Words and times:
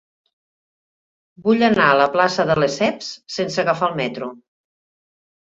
Vull 1.47 1.61
anar 1.67 1.85
a 1.89 1.97
la 1.99 2.07
plaça 2.15 2.47
de 2.53 2.57
Lesseps 2.63 3.13
sense 3.37 3.63
agafar 3.67 3.93
el 3.93 4.01
metro. 4.03 4.33